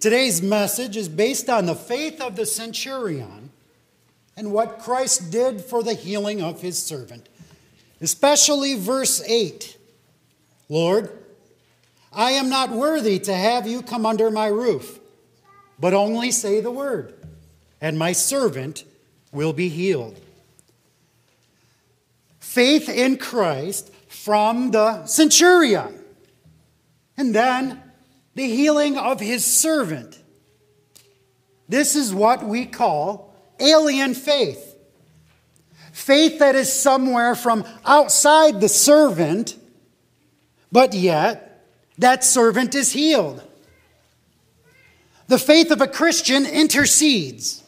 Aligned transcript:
Today's 0.00 0.40
message 0.40 0.96
is 0.96 1.10
based 1.10 1.50
on 1.50 1.66
the 1.66 1.74
faith 1.74 2.22
of 2.22 2.34
the 2.34 2.46
centurion 2.46 3.50
and 4.34 4.50
what 4.50 4.78
Christ 4.78 5.30
did 5.30 5.60
for 5.60 5.82
the 5.82 5.92
healing 5.92 6.40
of 6.42 6.62
his 6.62 6.82
servant, 6.82 7.28
especially 8.00 8.76
verse 8.76 9.22
8 9.26 9.76
Lord, 10.70 11.10
I 12.12 12.30
am 12.30 12.48
not 12.48 12.70
worthy 12.70 13.18
to 13.18 13.34
have 13.34 13.66
you 13.66 13.82
come 13.82 14.06
under 14.06 14.30
my 14.30 14.46
roof, 14.46 15.00
but 15.78 15.92
only 15.92 16.30
say 16.30 16.60
the 16.60 16.70
word, 16.70 17.12
and 17.80 17.98
my 17.98 18.12
servant 18.12 18.84
will 19.32 19.52
be 19.52 19.68
healed. 19.68 20.18
Faith 22.38 22.88
in 22.88 23.18
Christ 23.18 23.92
from 24.08 24.70
the 24.70 25.04
centurion, 25.06 25.92
and 27.18 27.34
then 27.34 27.82
the 28.40 28.48
healing 28.48 28.96
of 28.96 29.20
his 29.20 29.44
servant. 29.44 30.18
This 31.68 31.94
is 31.94 32.14
what 32.14 32.42
we 32.42 32.64
call 32.64 33.34
alien 33.58 34.14
faith. 34.14 34.76
Faith 35.92 36.38
that 36.38 36.54
is 36.54 36.72
somewhere 36.72 37.34
from 37.34 37.66
outside 37.84 38.62
the 38.62 38.68
servant, 38.68 39.58
but 40.72 40.94
yet 40.94 41.66
that 41.98 42.24
servant 42.24 42.74
is 42.74 42.92
healed. 42.92 43.42
The 45.28 45.38
faith 45.38 45.70
of 45.70 45.82
a 45.82 45.86
Christian 45.86 46.46
intercedes, 46.46 47.62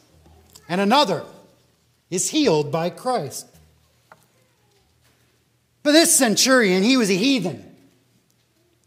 and 0.71 0.81
another 0.81 1.23
is 2.09 2.31
healed 2.31 2.73
by 2.73 2.89
Christ. 2.89 3.47
But 5.83 5.93
this 5.93 6.17
centurion, 6.17 6.83
he 6.83 6.97
was 6.97 7.11
a 7.11 7.15
heathen 7.15 7.72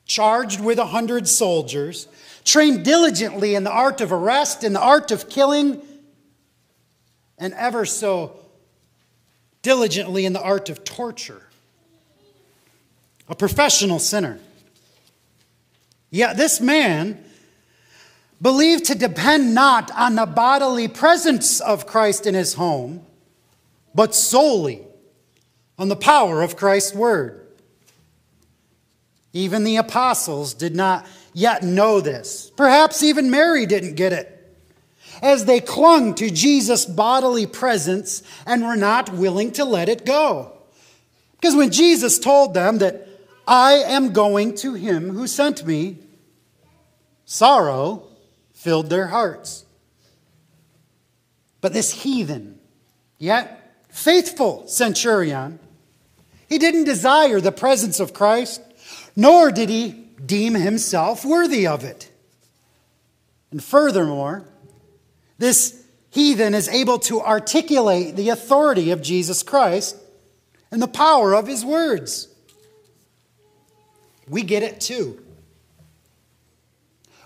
charged 0.06 0.64
with 0.64 0.80
a 0.80 0.86
hundred 0.86 1.28
soldiers, 1.28 2.08
trained 2.44 2.86
diligently 2.86 3.56
in 3.56 3.64
the 3.64 3.72
art 3.72 4.02
of 4.02 4.12
arrest, 4.12 4.64
in 4.64 4.74
the 4.74 4.82
art 4.82 5.12
of 5.12 5.30
killing, 5.30 5.82
and 7.38 7.54
ever 7.56 7.86
so 7.86 8.40
diligently 9.62 10.26
in 10.26 10.34
the 10.34 10.42
art 10.42 10.70
of 10.70 10.84
torture. 10.84 11.42
A 13.28 13.36
professional 13.36 14.00
sinner. 14.00 14.40
Yet 16.12 16.38
this 16.38 16.62
man 16.62 17.24
believed 18.42 18.86
to 18.86 18.96
depend 18.96 19.56
not 19.56 19.90
on 19.92 20.16
the 20.16 20.26
bodily 20.26 20.88
presence 20.88 21.60
of 21.60 21.88
Christ 21.88 22.28
in 22.28 22.36
his 22.36 22.54
home, 22.54 23.04
but 23.96 24.14
solely 24.14 24.84
on 25.80 25.90
the 25.90 25.96
power 25.96 26.42
of 26.42 26.56
Christ's 26.56 26.94
word. 26.94 27.45
Even 29.36 29.66
the 29.66 29.76
apostles 29.76 30.54
did 30.54 30.78
not 30.78 31.06
yet 31.34 31.62
know 31.62 32.00
this. 32.00 32.50
Perhaps 32.56 33.04
even 33.04 33.30
Mary 33.30 33.66
didn't 33.66 33.96
get 33.96 34.14
it. 34.14 34.32
As 35.22 35.44
they 35.44 35.60
clung 35.60 36.16
to 36.16 36.30
Jesus' 36.30 36.86
bodily 36.86 37.46
presence 37.46 38.24
and 38.46 38.64
were 38.64 38.78
not 38.78 39.12
willing 39.12 39.52
to 39.52 39.66
let 39.66 39.90
it 39.90 40.06
go. 40.06 40.54
Because 41.34 41.54
when 41.54 41.70
Jesus 41.70 42.18
told 42.18 42.54
them 42.54 42.78
that 42.78 43.10
I 43.46 43.74
am 43.74 44.14
going 44.14 44.56
to 44.56 44.74
him 44.74 45.10
who 45.10 45.28
sent 45.28 45.66
me, 45.66 45.98
sorrow 47.26 48.04
filled 48.54 48.90
their 48.90 49.08
hearts. 49.08 49.66
But 51.60 51.74
this 51.74 51.92
heathen, 51.92 52.58
yet 53.18 53.84
faithful 53.90 54.66
centurion, 54.70 55.60
he 56.48 56.58
didn't 56.58 56.86
desire 56.86 57.42
the 57.42 57.52
presence 57.52 58.00
of 58.00 58.14
Christ 58.14 58.62
nor 59.16 59.52
did 59.52 59.70
he 59.70 59.92
deem 60.26 60.54
himself 60.54 61.24
worthy 61.24 61.68
of 61.68 61.84
it. 61.84 62.12
And 63.52 63.64
furthermore, 63.64 64.46
this 65.38 65.84
heathen 66.10 66.54
is 66.54 66.68
able 66.70 67.00
to 67.00 67.22
articulate 67.22 68.16
the 68.16 68.30
authority 68.30 68.92
of 68.92 69.02
Jesus 69.02 69.44
Christ 69.44 69.98
and 70.72 70.82
the 70.82 70.88
power 70.88 71.34
of 71.34 71.48
his 71.48 71.64
words. 71.64 72.28
We 74.28 74.42
get 74.42 74.64
it 74.64 74.82
too. 74.82 75.22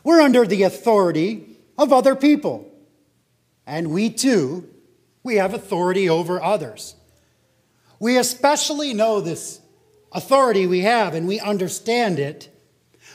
We're 0.03 0.22
under 0.22 0.45
the 0.45 0.63
authority 0.63 1.57
of 1.78 1.94
other 1.94 2.16
people. 2.16 2.72
And 3.66 3.91
we 3.91 4.09
too, 4.09 4.67
we 5.23 5.35
have 5.35 5.53
authority 5.53 6.09
over 6.09 6.41
others. 6.41 6.95
We 7.99 8.17
especially 8.17 8.94
know 8.94 9.22
this 9.22 9.61
authority 10.12 10.66
we 10.66 10.81
have 10.81 11.14
and 11.14 11.28
we 11.28 11.40
understand 11.40 12.20
it 12.20 12.50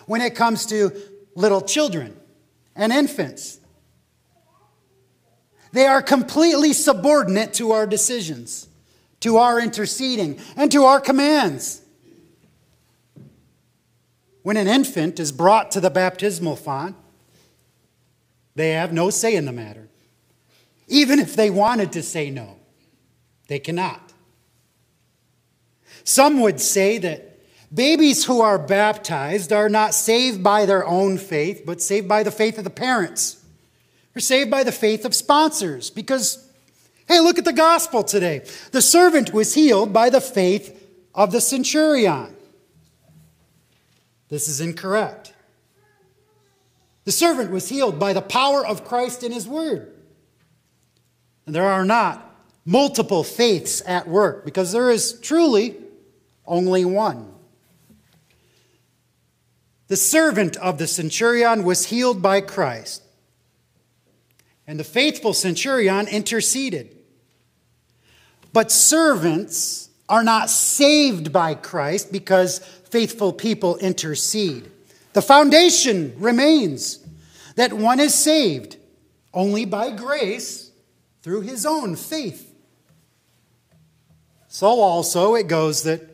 when 0.06 0.21
it 0.21 0.34
comes 0.34 0.66
to 0.66 0.93
little 1.34 1.60
children 1.60 2.16
and 2.77 2.93
infants. 2.93 3.59
They 5.72 5.87
are 5.87 6.03
completely 6.03 6.72
subordinate 6.72 7.55
to 7.55 7.72
our 7.72 7.87
decisions, 7.87 8.69
to 9.21 9.38
our 9.38 9.60
interceding, 9.60 10.38
and 10.56 10.71
to 10.71 10.84
our 10.84 11.00
commands. 11.00 11.82
When 14.43 14.56
an 14.56 14.69
infant 14.69 15.19
is 15.19 15.32
brought 15.32 15.71
to 15.72 15.81
the 15.81 15.91
baptismal 15.91 16.56
font, 16.56 16.97
they 18.55 18.71
have 18.71 18.93
no 18.93 19.11
say 19.11 19.34
in 19.34 19.47
the 19.47 19.53
matter. 19.53 19.88
Even 20.87 21.19
if 21.19 21.34
they 21.34 21.50
wanted 21.50 21.93
to 21.93 22.03
say 22.03 22.31
no, 22.31 22.56
they 23.49 23.59
cannot. 23.59 24.03
Some 26.04 26.41
would 26.41 26.60
say 26.60 26.98
that 26.98 27.38
babies 27.75 28.26
who 28.26 28.42
are 28.42 28.59
baptized 28.59 29.53
are 29.53 29.70
not 29.70 29.94
saved 29.94 30.42
by 30.42 30.66
their 30.66 30.87
own 30.87 31.19
faith, 31.19 31.62
but 31.65 31.81
saved 31.81 32.06
by 32.06 32.22
the 32.22 32.31
faith 32.31 32.59
of 32.59 32.65
the 32.65 32.70
parents. 32.70 33.42
They're 34.12 34.20
saved 34.20 34.50
by 34.50 34.62
the 34.62 34.72
faith 34.72 35.04
of 35.04 35.14
sponsors 35.14 35.91
because, 35.91 36.48
hey, 37.09 37.20
look 37.20 37.38
at 37.38 37.44
the 37.44 37.53
gospel 37.53 38.04
today. 38.04 38.44
The 38.70 38.82
servant 38.82 39.32
was 39.32 39.54
healed 39.54 39.93
by 39.93 40.10
the 40.10 40.20
faith 40.20 40.81
of 41.14 41.32
the 41.32 41.41
centurion. 41.41 42.37
This 44.28 44.47
is 44.47 44.60
incorrect. 44.60 45.32
The 47.04 47.12
servant 47.12 47.50
was 47.50 47.69
healed 47.69 47.98
by 47.98 48.12
the 48.12 48.22
power 48.22 48.66
of 48.66 48.84
Christ 48.84 49.22
in 49.22 49.32
his 49.32 49.48
word. 49.48 49.93
And 51.47 51.54
there 51.54 51.69
are 51.69 51.84
not 51.84 52.34
multiple 52.64 53.25
faiths 53.25 53.82
at 53.87 54.09
work 54.09 54.44
because 54.44 54.72
there 54.72 54.91
is 54.91 55.19
truly 55.20 55.76
only 56.47 56.84
one. 56.84 57.32
The 59.88 59.97
servant 59.97 60.56
of 60.56 60.78
the 60.78 60.87
centurion 60.87 61.62
was 61.65 61.87
healed 61.87 62.22
by 62.22 62.41
Christ, 62.41 63.03
and 64.66 64.81
the 64.81 64.84
faithful 64.84 65.34
centurion 65.34 66.09
interceded. 66.09 66.97
But 68.53 68.72
servants 68.72 69.91
are 70.09 70.25
not 70.25 70.49
saved 70.49 71.32
by 71.32 71.55
Christ 71.55 72.12
because 72.12 72.59
faithful 72.59 73.32
people 73.32 73.76
intercede. 73.76 74.71
The 75.12 75.22
foundation 75.22 76.15
remains 76.19 77.05
that 77.56 77.72
one 77.72 78.00
is 78.00 78.15
saved 78.15 78.76
only 79.32 79.65
by 79.65 79.91
grace 79.91 80.71
through 81.22 81.43
his 81.43 81.66
own 81.66 81.97
faith. 81.97 82.53
So 84.49 84.66
also 84.66 85.34
it 85.34 85.49
goes 85.49 85.82
that 85.82 86.13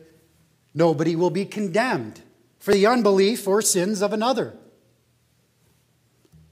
Nobody 0.73 1.15
will 1.15 1.29
be 1.29 1.45
condemned 1.45 2.21
for 2.59 2.73
the 2.73 2.85
unbelief 2.85 3.47
or 3.47 3.61
sins 3.61 4.01
of 4.01 4.13
another. 4.13 4.53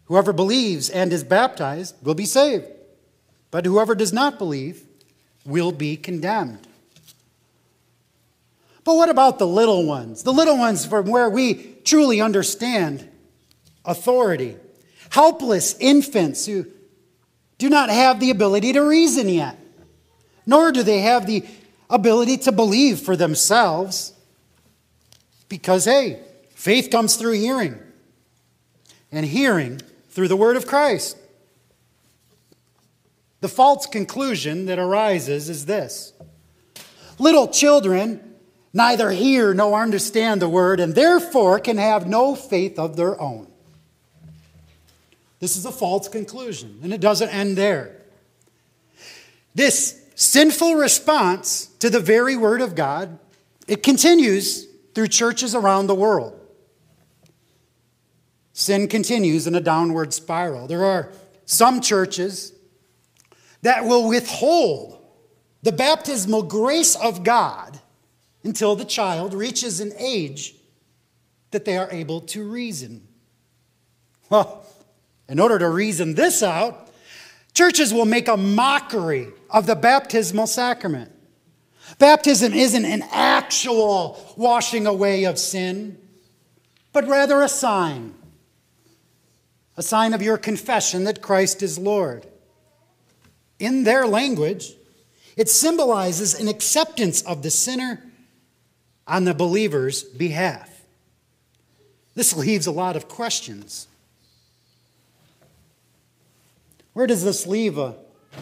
Whoever 0.06 0.34
believes 0.34 0.90
and 0.90 1.13
is 1.13 1.24
baptized 1.24 1.96
will 2.03 2.16
be 2.16 2.25
saved, 2.25 2.66
but 3.52 3.66
whoever 3.66 3.94
does 3.96 4.12
not 4.12 4.40
believe 4.40 4.84
will 5.46 5.72
be 5.72 5.96
condemned. 5.96 6.68
But 8.84 8.96
what 8.96 9.09
about 9.09 9.38
the 9.38 9.47
little 9.47 9.85
ones? 9.85 10.24
The 10.24 10.34
little 10.34 10.57
ones 10.57 10.86
from 10.86 11.06
where 11.06 11.30
we 11.30 11.75
truly 11.84 12.22
understand 12.22 13.07
authority. 13.86 14.57
Helpless 15.12 15.75
infants 15.80 16.45
who 16.45 16.65
do 17.60 17.69
not 17.69 17.89
have 17.89 18.19
the 18.19 18.31
ability 18.31 18.74
to 18.74 18.81
reason 18.81 19.30
yet, 19.30 19.60
nor 20.45 20.72
do 20.72 20.81
they 20.81 21.01
have 21.01 21.27
the 21.27 21.45
ability 21.89 22.38
to 22.38 22.51
believe 22.51 23.00
for 23.00 23.15
themselves. 23.15 24.13
Because, 25.47 25.86
hey, 25.86 26.19
faith 26.53 26.91
comes 26.91 27.15
through 27.15 27.33
hearing, 27.33 27.80
and 29.12 29.25
hearing 29.25 29.81
through 30.09 30.27
the 30.27 30.36
word 30.36 30.57
of 30.57 30.68
Christ. 30.68 31.18
The 33.41 33.47
false 33.47 33.86
conclusion 33.86 34.65
that 34.65 34.77
arises 34.77 35.50
is 35.50 35.65
this 35.65 36.13
little 37.18 37.47
children 37.47 38.36
neither 38.74 39.12
hear 39.12 39.53
nor 39.53 39.81
understand 39.81 40.41
the 40.41 40.50
word, 40.50 40.80
and 40.80 40.94
therefore 40.94 41.59
can 41.59 41.77
have 41.77 42.07
no 42.07 42.36
faith 42.36 42.77
of 42.77 42.95
their 42.95 43.19
own. 43.19 43.47
This 45.39 45.56
is 45.56 45.65
a 45.65 45.71
false 45.71 46.07
conclusion, 46.07 46.80
and 46.83 46.94
it 46.94 47.01
doesn't 47.01 47.30
end 47.30 47.57
there. 47.57 47.95
This 49.56 50.00
sinful 50.19 50.75
response 50.75 51.68
to 51.80 51.89
the 51.89 52.00
very 52.01 52.36
word 52.36 52.60
of 52.60 52.75
God, 52.75 53.18
it 53.68 53.81
continues 53.81 54.68
through 54.94 55.07
churches 55.07 55.56
around 55.56 55.88
the 55.88 55.95
world. 55.95 56.36
sin 58.51 58.89
continues 58.89 59.48
in 59.48 59.56
a 59.56 59.62
downward 59.62 60.13
spiral. 60.13 60.68
There 60.68 60.83
are 60.83 61.13
some 61.45 61.80
churches 61.80 62.51
that 63.62 63.86
will 63.86 64.10
withhold 64.10 65.01
the 65.63 65.71
baptismal 65.71 66.44
grace 66.44 66.95
of 66.95 67.24
God 67.24 67.80
until 68.44 68.75
the 68.75 68.83
child 68.83 69.33
reaches 69.33 69.80
an 69.80 69.94
age 69.98 70.56
that 71.51 71.63
they 71.63 71.77
are 71.77 71.89
able 71.92 72.19
to 72.22 72.44
reason. 72.44 73.07
Well, 74.30 74.65
in 75.30 75.39
order 75.39 75.57
to 75.60 75.69
reason 75.69 76.15
this 76.15 76.44
out, 76.44 76.88
churches 77.60 77.94
will 77.94 78.06
make 78.06 78.30
a 78.30 78.38
mockery 78.38 79.28
of 79.50 79.66
the 79.66 79.76
baptismal 79.76 80.48
sacrament. 80.48 81.12
Baptism 81.98 82.54
isn't 82.54 82.86
an 82.86 83.04
actual 83.12 84.34
washing 84.38 84.88
away 84.88 85.26
of 85.26 85.38
sin, 85.38 85.98
but 86.94 87.06
rather 87.06 87.42
a 87.42 87.50
sign. 87.50 88.16
A 89.76 89.84
sign 89.84 90.14
of 90.14 90.22
your 90.22 90.38
confession 90.38 91.04
that 91.04 91.22
Christ 91.22 91.62
is 91.62 91.78
Lord. 91.78 92.26
In 93.60 93.84
their 93.84 94.08
language, 94.08 94.72
it 95.36 95.50
symbolizes 95.50 96.40
an 96.40 96.48
acceptance 96.48 97.22
of 97.24 97.44
the 97.44 97.52
sinner 97.52 98.02
on 99.06 99.26
the 99.26 99.34
believer's 99.34 100.04
behalf. 100.04 100.70
This 102.16 102.38
leaves 102.38 102.68
a 102.68 102.72
lot 102.72 102.96
of 102.96 103.10
questions. 103.10 103.88
Where 107.00 107.07
does 107.07 107.24
this 107.24 107.48
leave 107.48 107.78
a 107.78 107.96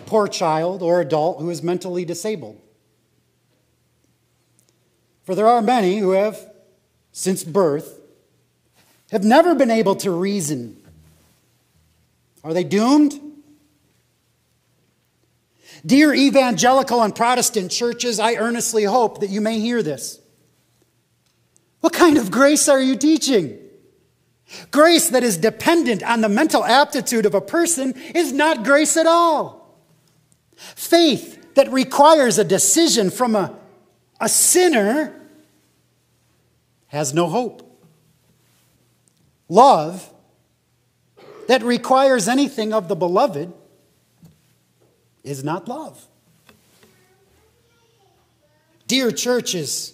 poor 0.07 0.27
child 0.27 0.81
or 0.81 0.99
adult 0.99 1.39
who 1.39 1.51
is 1.51 1.61
mentally 1.61 2.05
disabled? 2.05 2.59
For 5.25 5.35
there 5.35 5.45
are 5.45 5.61
many 5.61 5.99
who 5.99 6.13
have, 6.13 6.43
since 7.11 7.43
birth, 7.43 8.01
have 9.11 9.23
never 9.23 9.53
been 9.53 9.69
able 9.69 9.95
to 9.97 10.09
reason. 10.09 10.83
Are 12.43 12.51
they 12.51 12.63
doomed? 12.63 13.21
Dear 15.85 16.15
evangelical 16.15 17.03
and 17.03 17.15
Protestant 17.15 17.69
churches, 17.69 18.19
I 18.19 18.37
earnestly 18.37 18.85
hope 18.85 19.19
that 19.19 19.29
you 19.29 19.39
may 19.39 19.59
hear 19.59 19.83
this. 19.83 20.19
What 21.81 21.93
kind 21.93 22.17
of 22.17 22.31
grace 22.31 22.67
are 22.67 22.81
you 22.81 22.95
teaching? 22.95 23.59
Grace 24.71 25.09
that 25.09 25.23
is 25.23 25.37
dependent 25.37 26.03
on 26.03 26.21
the 26.21 26.29
mental 26.29 26.63
aptitude 26.63 27.25
of 27.25 27.35
a 27.35 27.41
person 27.41 27.93
is 28.15 28.31
not 28.31 28.63
grace 28.63 28.95
at 28.95 29.05
all. 29.05 29.77
Faith 30.55 31.55
that 31.55 31.71
requires 31.71 32.37
a 32.37 32.43
decision 32.43 33.09
from 33.09 33.35
a, 33.35 33.55
a 34.21 34.29
sinner 34.29 35.13
has 36.87 37.13
no 37.13 37.27
hope. 37.27 37.63
Love 39.49 40.11
that 41.47 41.61
requires 41.63 42.27
anything 42.27 42.73
of 42.73 42.87
the 42.87 42.95
beloved 42.95 43.53
is 45.23 45.43
not 45.43 45.67
love. 45.67 46.07
Dear 48.87 49.11
churches, 49.11 49.93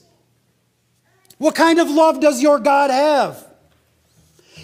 what 1.40 1.56
kind 1.56 1.80
of 1.80 1.90
love 1.90 2.20
does 2.20 2.42
your 2.42 2.60
God 2.60 2.92
have? 2.92 3.53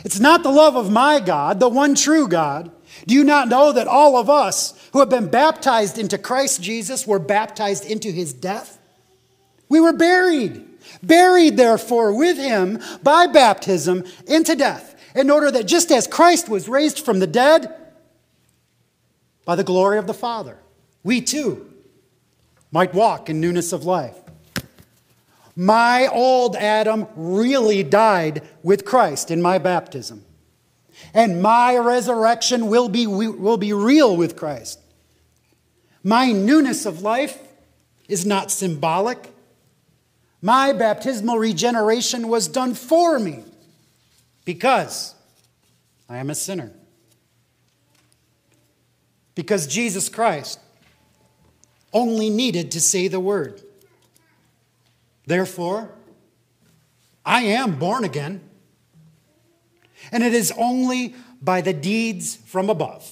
It's 0.06 0.20
not 0.20 0.44
the 0.44 0.52
love 0.52 0.76
of 0.76 0.92
my 0.92 1.20
God, 1.20 1.60
the 1.60 1.70
one 1.70 1.96
true 1.96 2.28
God. 2.28 2.72
Do 3.06 3.16
you 3.16 3.24
not 3.24 3.48
know 3.48 3.72
that 3.72 3.88
all 3.88 4.18
of 4.18 4.30
us 4.30 4.74
who 4.94 5.00
have 5.00 5.10
been 5.10 5.30
baptized 5.30 5.98
into 5.98 6.18
Christ 6.18 6.62
Jesus 6.62 7.06
were 7.06 7.20
baptized 7.20 7.86
into 7.86 8.12
his 8.12 8.34
death? 8.34 8.80
We 9.68 9.80
were 9.80 9.94
buried, 9.94 10.66
buried 11.04 11.58
therefore 11.58 12.18
with 12.18 12.38
him 12.38 12.80
by 13.04 13.28
baptism 13.28 14.04
into 14.28 14.56
death, 14.56 14.96
in 15.16 15.30
order 15.30 15.52
that 15.52 15.68
just 15.68 15.92
as 15.92 16.08
Christ 16.08 16.50
was 16.50 16.70
raised 16.70 17.00
from 17.00 17.20
the 17.20 17.28
dead 17.28 17.76
by 19.46 19.56
the 19.56 19.64
glory 19.64 19.98
of 19.98 20.08
the 20.08 20.14
Father, 20.14 20.58
we 21.04 21.22
too 21.22 21.72
might 22.72 22.94
walk 22.94 23.30
in 23.30 23.42
newness 23.42 23.74
of 23.74 23.86
life. 23.86 24.16
My 25.60 26.08
old 26.08 26.56
Adam 26.56 27.06
really 27.18 27.84
died 27.84 28.48
with 28.64 28.86
Christ 28.86 29.30
in 29.30 29.42
my 29.42 29.58
baptism. 29.58 30.24
And 31.14 31.42
my 31.42 31.78
resurrection 31.78 32.68
will 32.68 32.88
be, 32.88 33.06
will 33.06 33.58
be 33.58 33.74
real 33.74 34.16
with 34.16 34.38
Christ. 34.38 34.80
My 36.02 36.32
newness 36.32 36.86
of 36.86 37.02
life 37.02 37.38
is 38.08 38.26
not 38.26 38.52
symbolic. 38.52 39.34
My 40.42 40.72
baptismal 40.72 41.38
regeneration 41.38 42.30
was 42.30 42.48
done 42.48 42.74
for 42.74 43.20
me 43.20 43.44
because 44.46 45.14
I 46.08 46.20
am 46.20 46.30
a 46.30 46.36
sinner. 46.36 46.72
Because 49.36 49.68
Jesus 49.68 50.08
Christ 50.08 50.58
only 51.92 52.30
needed 52.30 52.72
to 52.72 52.80
say 52.80 53.10
the 53.10 53.20
word. 53.20 53.62
Therefore, 55.30 55.92
I 57.24 57.42
am 57.42 57.78
born 57.78 58.04
again. 58.04 58.42
And 60.12 60.24
it 60.24 60.34
is 60.34 60.52
only 60.58 61.14
by 61.40 61.62
the 61.62 61.72
deeds 61.72 62.36
from 62.36 62.68
above. 62.68 63.08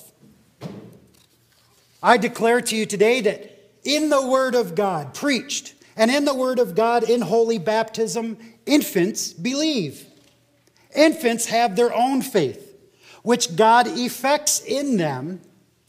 I 2.01 2.17
declare 2.17 2.59
to 2.59 2.75
you 2.75 2.87
today 2.87 3.21
that 3.21 3.71
in 3.83 4.09
the 4.09 4.27
Word 4.27 4.55
of 4.55 4.73
God 4.73 5.13
preached 5.13 5.75
and 5.95 6.09
in 6.09 6.25
the 6.25 6.33
Word 6.33 6.57
of 6.57 6.73
God 6.73 7.07
in 7.07 7.21
holy 7.21 7.59
baptism, 7.59 8.39
infants 8.65 9.31
believe. 9.31 10.03
Infants 10.95 11.45
have 11.45 11.75
their 11.75 11.93
own 11.93 12.23
faith, 12.23 12.79
which 13.21 13.55
God 13.55 13.85
effects 13.85 14.59
in 14.61 14.97
them 14.97 15.39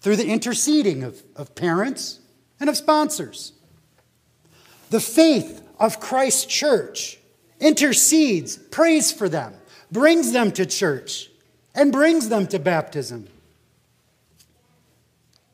through 0.03 0.17
the 0.17 0.29
interceding 0.29 1.05
of, 1.05 1.23
of 1.35 1.55
parents 1.55 2.21
and 2.61 2.69
of 2.69 2.77
sponsors. 2.77 3.55
The 4.91 5.01
faith 5.01 5.65
of 5.79 6.01
Christ's 6.01 6.47
church, 6.47 7.19
intercedes, 7.61 8.57
prays 8.57 9.13
for 9.13 9.29
them, 9.29 9.55
brings 9.91 10.33
them 10.33 10.53
to 10.53 10.67
church, 10.67 11.31
and 11.75 11.93
brings 11.93 12.29
them 12.29 12.47
to 12.49 12.59
baptism. 12.59 13.29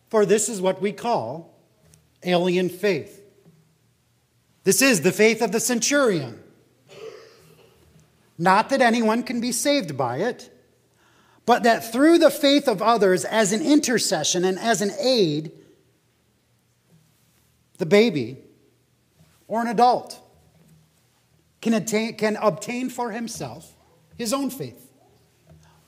For 0.09 0.25
this 0.25 0.49
is 0.49 0.61
what 0.61 0.81
we 0.81 0.93
call 0.93 1.55
alien 2.23 2.69
faith. 2.69 3.21
This 4.65 4.81
is 4.81 5.03
the 5.03 5.13
faith 5.13 5.43
of 5.43 5.53
the 5.53 5.61
centurion. 5.61 6.41
Not 8.39 8.71
that 8.71 8.81
anyone 8.81 9.23
can 9.23 9.41
be 9.41 9.53
saved 9.53 9.97
by 9.97 10.19
it, 10.19 10.51
but 11.47 11.63
that 11.65 11.93
through 11.93 12.19
the 12.19 12.31
faith 12.31 12.67
of 12.69 12.81
others, 12.81 13.25
as 13.25 13.53
an 13.53 13.61
intercession 13.61 14.45
and 14.45 14.59
as 14.59 14.81
an 14.81 14.91
aid, 14.99 15.53
the 17.79 17.87
baby 17.87 18.39
or 19.47 19.61
an 19.61 19.69
adult 19.69 20.21
can, 21.65 21.73
attain, 21.73 22.15
can 22.17 22.37
obtain 22.37 22.91
for 22.91 23.11
himself 23.11 23.73
his 24.19 24.35
own 24.35 24.51
faith, 24.51 24.93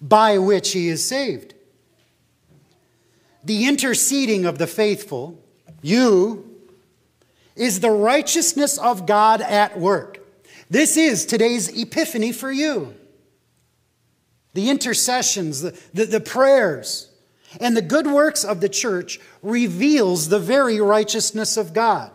by 0.01 0.39
which 0.39 0.73
he 0.73 0.89
is 0.89 1.07
saved. 1.07 1.53
The 3.45 3.67
interceding 3.69 4.47
of 4.47 4.57
the 4.57 4.67
faithful, 4.67 5.39
you, 5.83 6.51
is 7.55 7.81
the 7.81 7.91
righteousness 7.91 8.79
of 8.79 9.07
God 9.07 9.43
at 9.43 9.79
work. 9.79 10.27
This 10.71 10.97
is 10.97 11.27
today's 11.27 11.69
epiphany 11.69 12.33
for 12.33 12.51
you. 12.51 12.95
The 14.55 14.71
intercessions, 14.71 15.61
the, 15.61 15.79
the, 15.93 16.07
the 16.07 16.21
prayers, 16.21 17.11
and 17.61 17.77
the 17.77 17.83
good 17.83 18.07
works 18.07 18.45
of 18.45 18.63
the 18.63 18.71
church 18.71 19.21
reveals 19.43 20.31
the 20.31 20.41
very 20.41 20.81
righteousness 20.81 21.59
of 21.59 21.75
God. 21.75 22.13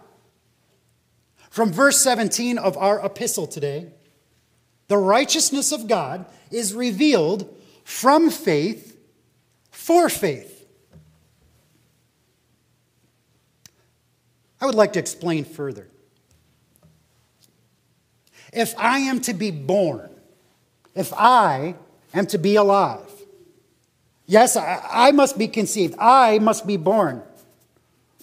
From 1.51 1.73
verse 1.73 1.97
17 1.97 2.57
of 2.57 2.77
our 2.77 3.05
epistle 3.05 3.45
today, 3.45 3.87
the 4.87 4.97
righteousness 4.97 5.73
of 5.73 5.85
God 5.85 6.25
is 6.49 6.73
revealed 6.73 7.53
from 7.83 8.29
faith 8.29 8.97
for 9.69 10.07
faith. 10.07 10.65
I 14.61 14.65
would 14.65 14.75
like 14.75 14.93
to 14.93 14.99
explain 14.99 15.43
further. 15.43 15.89
If 18.53 18.73
I 18.77 18.99
am 18.99 19.19
to 19.21 19.33
be 19.33 19.51
born, 19.51 20.09
if 20.95 21.11
I 21.13 21.75
am 22.13 22.27
to 22.27 22.37
be 22.37 22.55
alive, 22.55 23.11
yes, 24.25 24.55
I, 24.55 25.11
must 25.11 25.37
be 25.37 25.49
conceived, 25.49 25.95
I 25.99 26.39
must 26.39 26.65
be 26.65 26.77
born. 26.77 27.23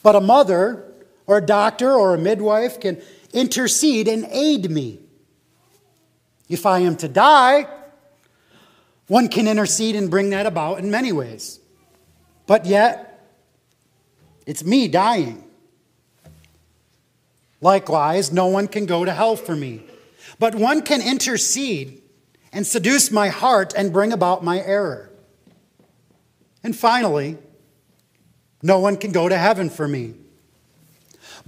But 0.02 0.16
a 0.16 0.20
mother 0.20 0.84
or 1.26 1.38
a 1.38 1.44
doctor 1.44 1.92
or 1.92 2.14
a 2.14 2.18
midwife 2.18 2.80
can 2.80 3.02
intercede 3.32 4.08
and 4.08 4.26
aid 4.30 4.70
me. 4.70 5.00
If 6.48 6.64
I 6.66 6.80
am 6.80 6.96
to 6.96 7.08
die, 7.08 7.66
one 9.06 9.28
can 9.28 9.46
intercede 9.48 9.96
and 9.96 10.10
bring 10.10 10.30
that 10.30 10.46
about 10.46 10.78
in 10.78 10.90
many 10.90 11.12
ways. 11.12 11.60
But 12.46 12.66
yet, 12.66 13.28
it's 14.46 14.64
me 14.64 14.88
dying. 14.88 15.44
Likewise, 17.60 18.32
no 18.32 18.46
one 18.46 18.68
can 18.68 18.86
go 18.86 19.04
to 19.04 19.12
hell 19.12 19.36
for 19.36 19.54
me. 19.54 19.82
But 20.38 20.54
one 20.54 20.82
can 20.82 21.02
intercede 21.02 22.02
and 22.52 22.66
seduce 22.66 23.10
my 23.10 23.28
heart 23.28 23.74
and 23.76 23.92
bring 23.92 24.12
about 24.12 24.44
my 24.44 24.60
error. 24.60 25.10
And 26.62 26.74
finally, 26.74 27.36
no 28.62 28.78
one 28.78 28.96
can 28.96 29.12
go 29.12 29.28
to 29.28 29.36
heaven 29.36 29.70
for 29.70 29.86
me. 29.86 30.14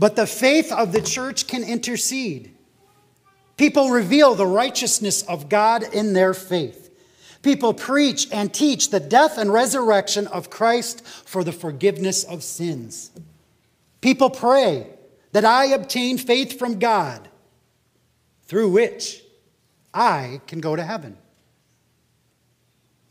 But 0.01 0.17
the 0.17 0.27
faith 0.27 0.73
of 0.73 0.93
the 0.93 1.03
church 1.03 1.47
can 1.47 1.63
intercede. 1.63 2.57
People 3.59 3.91
reveal 3.91 4.35
the 4.35 4.47
righteousness 4.47 5.21
of 5.25 5.51
God 5.51 5.83
in 5.83 6.15
their 6.15 6.33
faith. 6.33 6.91
People 7.43 7.75
preach 7.75 8.27
and 8.33 8.53
teach 8.53 8.89
the 8.89 8.99
death 8.99 9.37
and 9.37 9.53
resurrection 9.53 10.27
of 10.29 10.49
Christ 10.49 11.07
for 11.07 11.45
the 11.45 11.53
forgiveness 11.53 12.25
of 12.25 12.43
sins. 12.43 13.11
People 14.01 14.31
pray 14.31 14.87
that 15.33 15.45
I 15.45 15.67
obtain 15.67 16.17
faith 16.17 16.59
from 16.59 16.79
God, 16.79 17.29
through 18.45 18.71
which 18.71 19.23
I 19.93 20.41
can 20.47 20.61
go 20.61 20.77
to 20.77 20.83
heaven. 20.83 21.19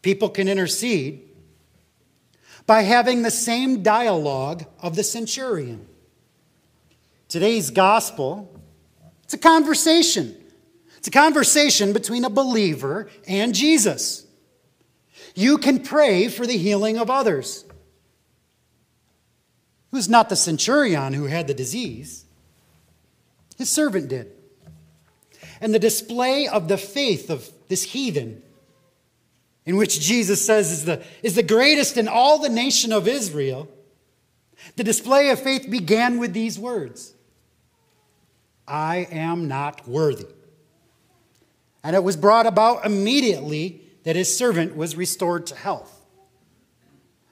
People 0.02 0.30
can 0.30 0.48
intercede 0.48 1.22
by 2.66 2.82
having 2.82 3.22
the 3.22 3.30
same 3.30 3.84
dialogue 3.84 4.66
of 4.80 4.96
the 4.96 5.04
centurion. 5.04 5.86
Today's 7.30 7.70
gospel, 7.70 8.60
it's 9.24 9.36
a 9.36 9.38
conversation. 9.38 10.36
It's 10.98 11.08
a 11.08 11.12
conversation 11.12 11.94
between 11.94 12.26
a 12.26 12.30
believer 12.30 13.08
and 13.28 13.54
Jesus. 13.54 14.26
You 15.36 15.60
can 15.60 15.84
pray 15.84 16.28
for 16.28 16.48
the 16.48 16.58
healing 16.58 16.98
of 16.98 17.12
others. 17.12 17.66
Who's 19.92 20.10
not 20.10 20.30
the 20.30 20.36
centurion 20.36 21.14
who 21.14 21.26
had 21.26 21.46
the 21.46 21.54
disease? 21.54 22.26
His 23.58 23.70
servant 23.70 24.10
did. 24.10 24.32
And 25.62 25.72
the 25.72 25.80
display 25.80 26.48
of 26.48 26.68
the 26.68 26.78
faith 26.78 27.30
of 27.30 27.48
this 27.68 27.84
heathen, 27.84 28.42
in 29.68 29.78
which 29.78 30.02
Jesus 30.02 30.44
says 30.44 30.72
is 30.72 30.86
the, 30.86 31.04
is 31.22 31.36
the 31.36 31.44
greatest 31.44 31.96
in 31.96 32.08
all 32.08 32.40
the 32.40 32.50
nation 32.50 32.92
of 32.92 33.08
Israel, 33.08 33.70
the 34.78 34.84
display 34.84 35.30
of 35.30 35.40
faith 35.40 35.70
began 35.70 36.18
with 36.18 36.34
these 36.34 36.58
words 36.58 37.14
I 38.70 39.08
am 39.12 39.48
not 39.48 39.88
worthy. 39.88 40.28
And 41.84 41.96
it 41.96 42.04
was 42.04 42.16
brought 42.16 42.46
about 42.46 42.86
immediately 42.86 43.82
that 44.04 44.16
his 44.16 44.36
servant 44.36 44.76
was 44.76 44.96
restored 44.96 45.48
to 45.48 45.56
health. 45.56 45.96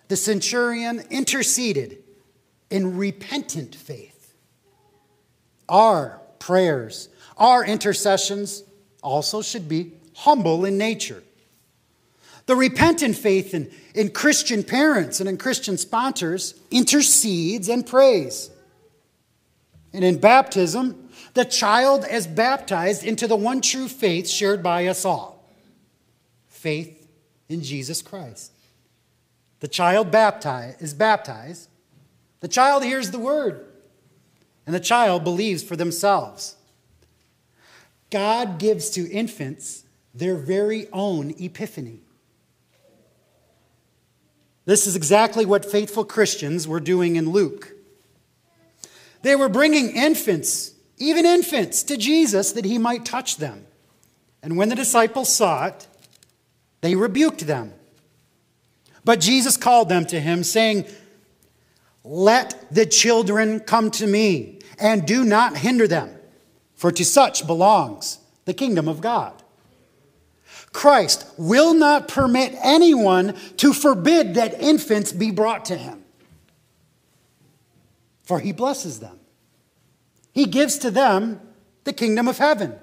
The 0.08 0.16
centurion 0.16 1.04
interceded 1.10 2.04
in 2.70 2.98
repentant 2.98 3.76
faith. 3.76 4.34
Our 5.70 6.22
prayers, 6.40 7.10
our 7.38 7.64
intercessions 7.64 8.64
also 9.04 9.42
should 9.42 9.68
be 9.68 9.94
humble 10.16 10.66
in 10.66 10.78
nature. 10.78 11.24
The 12.46 12.56
repentant 12.56 13.18
faith 13.18 13.54
in, 13.54 13.70
in 13.94 14.10
Christian 14.10 14.64
parents 14.64 15.20
and 15.20 15.28
in 15.28 15.38
Christian 15.38 15.78
sponsors 15.78 16.56
intercedes 16.72 17.68
and 17.68 17.86
prays. 17.86 18.50
And 19.92 20.06
in 20.06 20.18
baptism, 20.20 21.07
the 21.38 21.46
child 21.46 22.06
is 22.10 22.28
baptized 22.28 23.04
into 23.04 23.28
the 23.28 23.36
one 23.36 23.62
true 23.62 23.88
faith 23.88 24.28
shared 24.28 24.64
by 24.64 24.88
us 24.88 25.06
all 25.06 25.46
faith 26.48 27.08
in 27.48 27.62
Jesus 27.62 28.02
Christ. 28.02 28.52
The 29.60 29.68
child 29.68 30.14
is 30.80 30.94
baptized 30.94 31.70
the 32.40 32.48
child 32.48 32.84
hears 32.84 33.12
the 33.12 33.20
word, 33.20 33.66
and 34.66 34.76
the 34.76 34.80
child 34.80 35.24
believes 35.24 35.64
for 35.64 35.76
themselves. 35.76 36.56
God 38.10 38.60
gives 38.60 38.90
to 38.92 39.10
infants 39.10 39.84
their 40.14 40.36
very 40.36 40.88
own 40.94 41.34
epiphany. 41.40 42.00
This 44.66 44.86
is 44.86 44.96
exactly 44.96 45.46
what 45.46 45.66
faithful 45.66 46.06
Christians 46.06 46.68
were 46.68 46.80
doing 46.80 47.16
in 47.16 47.32
Luke. 47.32 47.74
They 49.24 49.36
were 49.36 49.50
bringing 49.50 49.96
infants, 49.96 50.74
even 50.98 51.26
infants, 51.26 51.84
to 51.84 51.98
Jesus 51.98 52.52
that 52.54 52.66
he 52.66 52.78
might 52.78 53.06
touch 53.06 53.38
them. 53.38 53.66
And 54.42 54.58
when 54.58 54.70
the 54.70 54.76
disciples 54.76 55.34
saw 55.34 55.68
it, 55.68 55.88
they 56.82 56.96
rebuked 56.96 57.46
them. 57.48 57.74
But 59.04 59.20
Jesus 59.20 59.58
called 59.58 59.90
them 59.90 60.06
to 60.08 60.20
him, 60.20 60.44
saying, 60.44 60.86
let 62.04 62.74
the 62.74 62.86
children 62.86 63.60
come 63.60 63.92
to 63.92 64.08
me, 64.08 64.60
and 64.80 65.06
do 65.06 65.26
not 65.26 65.58
hinder 65.58 65.88
them, 65.88 66.16
for 66.76 66.92
to 66.92 67.04
such 67.04 67.46
belongs 67.46 68.20
the 68.46 68.54
kingdom 68.54 68.88
of 68.88 69.02
God. 69.02 69.34
Christ 70.72 71.26
will 71.38 71.74
not 71.74 72.08
permit 72.08 72.56
anyone 72.64 73.36
to 73.58 73.74
forbid 73.74 74.36
that 74.36 74.62
infants 74.62 75.12
be 75.12 75.32
brought 75.32 75.66
to 75.66 75.76
him, 75.76 76.04
for 78.24 78.40
he 78.40 78.52
blesses 78.52 79.00
them. 79.00 79.20
He 80.38 80.46
gives 80.46 80.78
to 80.78 80.92
them 80.92 81.42
the 81.84 81.92
kingdom 81.92 82.28
of 82.28 82.38
heaven. 82.38 82.76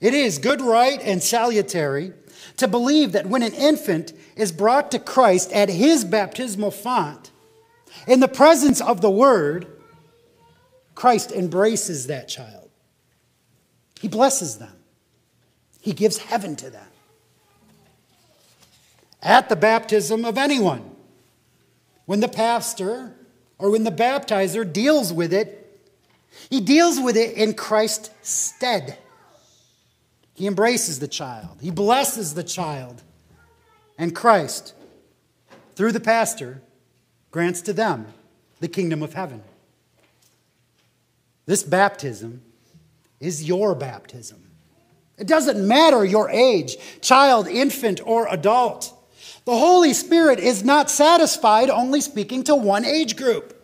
It 0.00 0.14
is 0.14 0.38
good, 0.38 0.60
right, 0.60 1.00
and 1.02 1.20
salutary 1.20 2.12
to 2.58 2.68
believe 2.68 3.10
that 3.10 3.26
when 3.26 3.42
an 3.42 3.52
infant 3.52 4.12
is 4.36 4.52
brought 4.52 4.92
to 4.92 5.00
Christ 5.00 5.50
at 5.50 5.68
his 5.68 6.04
baptismal 6.04 6.70
font, 6.70 7.32
in 8.06 8.20
the 8.20 8.28
presence 8.28 8.80
of 8.80 9.00
the 9.00 9.10
Word, 9.10 9.66
Christ 10.94 11.32
embraces 11.32 12.06
that 12.06 12.28
child. 12.28 12.70
He 14.00 14.06
blesses 14.06 14.58
them, 14.58 14.76
He 15.80 15.92
gives 15.92 16.18
heaven 16.18 16.54
to 16.54 16.70
them. 16.70 16.86
At 19.20 19.48
the 19.48 19.56
baptism 19.56 20.24
of 20.24 20.38
anyone, 20.38 20.94
when 22.04 22.20
the 22.20 22.28
pastor 22.28 23.16
or 23.58 23.70
when 23.70 23.84
the 23.84 23.90
baptizer 23.90 24.70
deals 24.70 25.12
with 25.12 25.32
it, 25.32 25.62
he 26.50 26.60
deals 26.60 27.00
with 27.00 27.16
it 27.16 27.34
in 27.36 27.54
Christ's 27.54 28.10
stead. 28.22 28.98
He 30.34 30.46
embraces 30.46 30.98
the 30.98 31.08
child, 31.08 31.58
he 31.60 31.70
blesses 31.70 32.34
the 32.34 32.44
child. 32.44 33.02
And 33.98 34.14
Christ, 34.14 34.74
through 35.74 35.92
the 35.92 36.00
pastor, 36.00 36.60
grants 37.30 37.62
to 37.62 37.72
them 37.72 38.08
the 38.60 38.68
kingdom 38.68 39.02
of 39.02 39.14
heaven. 39.14 39.42
This 41.46 41.62
baptism 41.62 42.42
is 43.20 43.44
your 43.44 43.74
baptism. 43.74 44.50
It 45.16 45.26
doesn't 45.26 45.66
matter 45.66 46.04
your 46.04 46.28
age, 46.28 46.76
child, 47.00 47.48
infant, 47.48 48.00
or 48.04 48.28
adult. 48.28 48.92
The 49.46 49.56
Holy 49.56 49.94
Spirit 49.94 50.38
is 50.38 50.62
not 50.62 50.90
satisfied 50.90 51.70
only 51.70 52.00
speaking 52.00 52.44
to 52.44 52.54
one 52.54 52.84
age 52.84 53.16
group. 53.16 53.54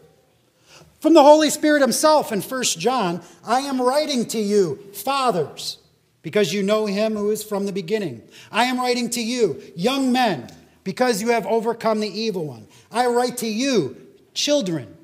From 1.01 1.13
the 1.13 1.23
Holy 1.23 1.51
Spirit 1.51 1.83
Himself 1.83 2.33
in 2.33 2.41
1 2.41 2.63
John, 2.65 3.21
I 3.45 3.61
am 3.61 3.83
writing 3.83 4.25
to 4.27 4.39
you, 4.39 4.77
fathers 4.95 5.79
because 6.23 6.53
you 6.53 6.63
know 6.63 6.87
him 6.87 7.17
who 7.17 7.31
is 7.31 7.43
from 7.43 7.67
the 7.67 7.73
beginning. 7.73 8.23
I 8.51 8.65
am 8.65 8.79
writing 8.79 9.11
to 9.11 9.21
you, 9.21 9.61
young 9.75 10.13
men, 10.13 10.49
because 10.85 11.21
you 11.21 11.31
have 11.31 11.47
overcome 11.47 12.01
the 12.01 12.09
evil 12.09 12.47
one. 12.47 12.69
I 12.91 13.09
write 13.09 13.39
to 13.39 13.47
you, 13.47 13.97
children, 14.33 14.97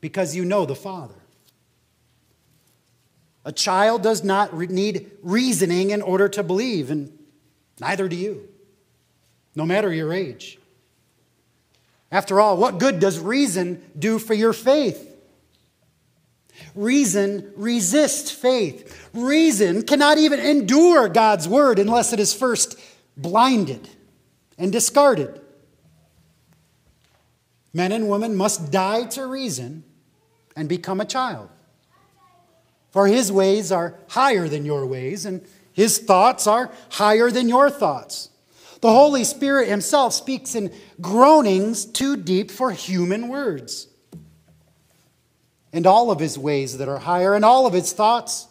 because 0.00 0.34
you 0.34 0.44
know 0.44 0.64
the 0.64 0.74
Father. 0.74 1.14
A 3.44 3.52
child 3.52 4.02
does 4.02 4.24
not 4.24 4.58
need 4.58 5.10
reasoning 5.22 5.90
in 5.90 6.02
order 6.02 6.28
to 6.30 6.42
believe, 6.42 6.90
and 6.90 7.16
neither 7.78 8.08
do 8.08 8.16
you, 8.16 8.48
no 9.56 9.66
matter 9.66 9.92
your 9.92 10.12
age. 10.12 10.58
After 12.12 12.40
all, 12.40 12.56
what 12.56 12.78
good 12.78 13.00
does 13.00 13.18
reason 13.18 13.82
do 13.98 14.20
for 14.20 14.34
your 14.34 14.52
faith? 14.52 15.14
Reason 16.74 17.52
resists 17.56 18.30
faith. 18.30 19.10
Reason 19.12 19.82
cannot 19.82 20.18
even 20.18 20.38
endure 20.38 21.08
God's 21.08 21.48
word 21.48 21.78
unless 21.78 22.12
it 22.12 22.20
is 22.20 22.32
first 22.32 22.78
blinded 23.16 23.88
and 24.56 24.70
discarded. 24.70 25.40
Men 27.72 27.92
and 27.92 28.08
women 28.08 28.36
must 28.36 28.70
die 28.70 29.04
to 29.04 29.26
reason 29.26 29.84
and 30.54 30.68
become 30.68 31.00
a 31.00 31.04
child. 31.04 31.50
For 32.90 33.06
his 33.06 33.30
ways 33.30 33.70
are 33.70 33.98
higher 34.08 34.48
than 34.48 34.64
your 34.64 34.86
ways, 34.86 35.26
and 35.26 35.44
his 35.74 35.98
thoughts 35.98 36.46
are 36.46 36.70
higher 36.92 37.30
than 37.30 37.48
your 37.48 37.68
thoughts. 37.68 38.30
The 38.80 38.90
Holy 38.90 39.24
Spirit 39.24 39.68
himself 39.68 40.12
speaks 40.12 40.54
in 40.54 40.72
groanings 41.00 41.84
too 41.86 42.16
deep 42.16 42.50
for 42.50 42.70
human 42.70 43.28
words 43.28 43.88
and 45.76 45.86
all 45.86 46.10
of 46.10 46.18
his 46.18 46.38
ways 46.38 46.78
that 46.78 46.88
are 46.88 46.98
higher, 46.98 47.34
and 47.34 47.44
all 47.44 47.66
of 47.66 47.74
his 47.74 47.92
thoughts 47.92 48.48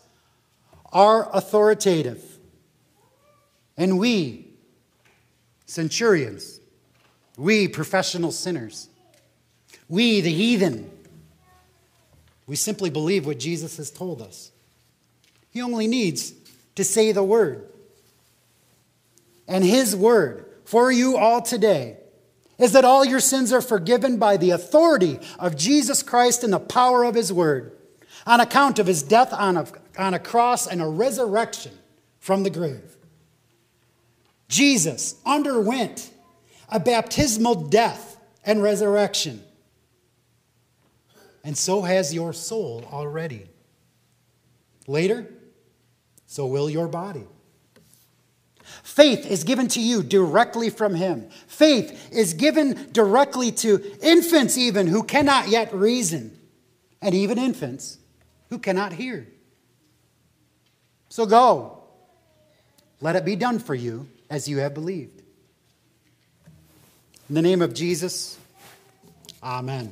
are 0.94 1.27
authoritative. 1.36 2.24
And 3.77 3.98
we, 3.98 4.48
centurions, 5.65 6.60
we, 7.36 7.67
professional 7.67 8.32
sinners, 8.32 8.89
we, 9.89 10.22
the 10.22 10.32
heathen, 10.32 10.91
we 12.46 12.55
simply 12.55 12.91
believe 12.91 13.25
what 13.25 13.39
Jesus 13.39 13.77
has 13.77 13.89
told 13.89 14.22
us. 14.22 14.51
He 15.50 15.63
only 15.63 15.88
needs 15.88 16.32
to 16.75 16.84
say 16.84 17.12
the 17.12 17.24
word. 17.24 17.67
And 19.48 19.64
his 19.64 19.96
word 19.96 20.46
for 20.66 20.92
you 20.92 21.18
all 21.18 21.42
today 21.42 21.98
is 22.58 22.72
that 22.72 22.86
all 22.86 23.06
your 23.06 23.20
sins 23.20 23.52
are 23.52 23.62
forgiven 23.62 24.18
by 24.18 24.38
the 24.38 24.52
authority 24.52 25.20
of 25.38 25.56
Jesus 25.56 26.02
Christ 26.02 26.44
and 26.44 26.54
the 26.54 26.60
power 26.60 27.04
of 27.04 27.16
his 27.16 27.32
word 27.32 27.78
on 28.25 28.40
account 28.40 28.80
of 28.80 28.88
his 28.88 29.04
death 29.04 29.34
on 29.34 29.58
a, 29.58 29.68
on 29.98 30.14
a 30.14 30.20
cross 30.20 30.66
and 30.68 30.82
a 30.82 30.88
resurrection 30.88 31.78
from 32.20 32.44
the 32.44 32.50
grave. 32.50 32.98
Jesus 34.48 35.16
underwent 35.25 36.12
a 36.70 36.80
baptismal 36.80 37.56
death 37.68 38.18
and 38.44 38.64
resurrection. 38.64 39.44
And 41.44 41.58
so 41.58 41.82
has 41.82 42.14
your 42.14 42.34
soul 42.34 42.88
already. 42.92 43.48
Later, 44.88 45.28
so 46.25 46.48
will 46.48 46.70
your 46.70 46.88
body. 46.88 47.28
Faith 48.84 49.25
is 49.25 49.43
given 49.43 49.67
to 49.69 49.81
you 49.81 50.03
directly 50.03 50.69
from 50.69 50.95
Him. 50.95 51.29
Faith 51.48 52.12
is 52.12 52.34
given 52.34 52.89
directly 52.91 53.51
to 53.51 53.84
infants, 54.01 54.57
even 54.57 54.88
who 54.88 55.03
cannot 55.03 55.50
yet 55.50 55.74
reason, 55.74 56.38
and 57.01 57.13
even 57.13 57.38
infants 57.38 57.98
who 58.50 58.57
cannot 58.60 58.93
hear. 58.93 59.27
So 61.10 61.25
go. 61.25 61.84
Let 63.01 63.15
it 63.15 63.25
be 63.25 63.36
done 63.36 63.60
for 63.60 63.75
you 63.75 64.07
as 64.29 64.48
you 64.48 64.57
have 64.60 64.74
believed. 64.74 65.22
In 67.29 67.36
the 67.36 67.41
name 67.41 67.62
of 67.62 67.74
Jesus, 67.74 68.38
Amen. 69.45 69.91